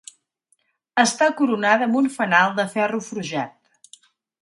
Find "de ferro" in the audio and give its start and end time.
2.61-3.07